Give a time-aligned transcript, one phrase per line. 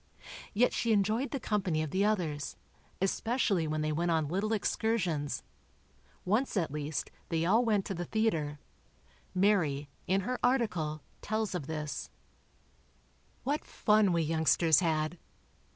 [0.55, 2.55] Yet she enjoyed the company of the others,
[2.99, 5.43] especially when they went on little excursions.
[6.25, 8.57] Once at least, they all went to the theatre.
[9.35, 12.09] Mary, in her article, tells of this:
[13.43, 15.19] What fun we youngsters had!